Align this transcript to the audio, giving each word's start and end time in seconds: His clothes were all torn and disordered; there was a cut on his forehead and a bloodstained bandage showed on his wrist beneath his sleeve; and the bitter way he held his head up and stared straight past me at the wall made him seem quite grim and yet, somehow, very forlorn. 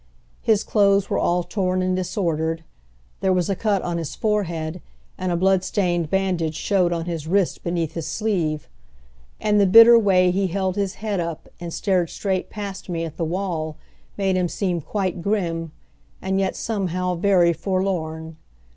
His 0.41 0.63
clothes 0.63 1.11
were 1.11 1.19
all 1.19 1.43
torn 1.43 1.83
and 1.83 1.95
disordered; 1.95 2.63
there 3.19 3.31
was 3.31 3.51
a 3.51 3.55
cut 3.55 3.83
on 3.83 3.99
his 3.99 4.15
forehead 4.15 4.81
and 5.15 5.31
a 5.31 5.37
bloodstained 5.37 6.09
bandage 6.09 6.55
showed 6.55 6.91
on 6.91 7.05
his 7.05 7.27
wrist 7.27 7.63
beneath 7.63 7.93
his 7.93 8.07
sleeve; 8.07 8.67
and 9.39 9.61
the 9.61 9.67
bitter 9.67 9.99
way 9.99 10.31
he 10.31 10.47
held 10.47 10.75
his 10.75 10.95
head 10.95 11.19
up 11.19 11.49
and 11.59 11.71
stared 11.71 12.09
straight 12.09 12.49
past 12.49 12.89
me 12.89 13.05
at 13.05 13.17
the 13.17 13.23
wall 13.23 13.77
made 14.17 14.35
him 14.35 14.49
seem 14.49 14.81
quite 14.81 15.21
grim 15.21 15.71
and 16.19 16.39
yet, 16.39 16.55
somehow, 16.55 17.13
very 17.13 17.53
forlorn. 17.53 18.37